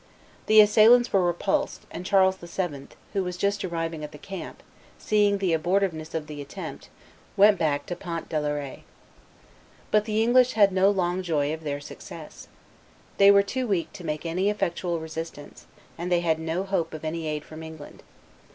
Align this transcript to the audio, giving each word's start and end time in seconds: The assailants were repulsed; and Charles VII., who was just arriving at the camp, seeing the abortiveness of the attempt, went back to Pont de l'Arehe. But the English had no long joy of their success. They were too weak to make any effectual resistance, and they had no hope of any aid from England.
The 0.47 0.61
assailants 0.61 1.13
were 1.13 1.23
repulsed; 1.23 1.85
and 1.91 2.03
Charles 2.07 2.37
VII., 2.37 2.87
who 3.13 3.23
was 3.23 3.37
just 3.37 3.63
arriving 3.63 4.03
at 4.03 4.11
the 4.11 4.17
camp, 4.17 4.63
seeing 4.97 5.37
the 5.37 5.53
abortiveness 5.53 6.15
of 6.15 6.25
the 6.25 6.41
attempt, 6.41 6.89
went 7.37 7.59
back 7.59 7.85
to 7.85 7.95
Pont 7.95 8.27
de 8.27 8.41
l'Arehe. 8.41 8.81
But 9.91 10.05
the 10.05 10.23
English 10.23 10.53
had 10.53 10.71
no 10.71 10.89
long 10.89 11.21
joy 11.21 11.53
of 11.53 11.63
their 11.63 11.79
success. 11.79 12.47
They 13.19 13.29
were 13.29 13.43
too 13.43 13.67
weak 13.67 13.93
to 13.93 14.03
make 14.03 14.25
any 14.25 14.49
effectual 14.49 14.99
resistance, 14.99 15.67
and 15.99 16.11
they 16.11 16.21
had 16.21 16.39
no 16.39 16.63
hope 16.63 16.95
of 16.95 17.05
any 17.05 17.27
aid 17.27 17.43
from 17.45 17.61
England. 17.61 18.01